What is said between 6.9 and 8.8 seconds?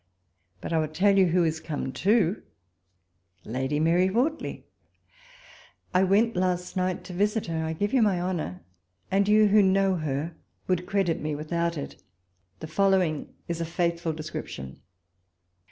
to visit her; I give you my honour,